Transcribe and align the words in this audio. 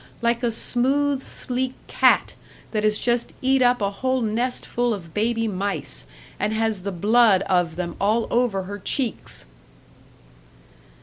Like 0.23 0.41
a 0.41 0.51
smooth, 0.51 1.21
sleek 1.21 1.75
cat 1.85 2.33
that 2.71 2.83
has 2.83 2.97
just 2.97 3.33
eat 3.39 3.61
up 3.61 3.81
a 3.83 3.91
whole 4.01 4.21
nest 4.23 4.65
full 4.65 4.95
of 4.95 5.13
baby 5.13 5.47
mice, 5.47 6.07
and 6.39 6.53
has 6.55 6.79
the 6.79 6.91
blood 6.91 7.43
of 7.43 7.75
them 7.75 7.95
all 8.01 8.25
over 8.31 8.63
her 8.63 8.79
cheeks!" 8.79 9.45